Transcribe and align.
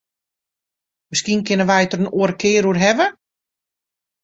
Miskien 1.11 1.43
kinne 1.47 1.65
wy 1.69 1.79
it 1.83 1.91
der 1.91 2.01
in 2.03 2.11
oare 2.19 2.35
kear 2.41 2.65
oer 2.69 2.77
hawwe. 2.83 3.07